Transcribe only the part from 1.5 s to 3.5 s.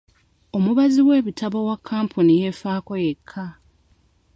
owa kampuni yeefaako yekka.